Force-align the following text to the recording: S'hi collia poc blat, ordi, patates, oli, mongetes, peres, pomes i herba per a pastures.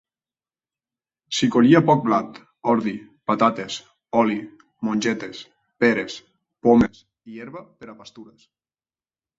S'hi 1.39 1.49
collia 1.55 1.81
poc 1.89 2.01
blat, 2.07 2.39
ordi, 2.73 2.95
patates, 3.33 3.77
oli, 4.23 4.39
mongetes, 4.89 5.45
peres, 5.85 6.19
pomes 6.69 7.07
i 7.35 7.43
herba 7.45 7.67
per 7.79 7.95
a 7.95 7.97
pastures. 8.03 8.53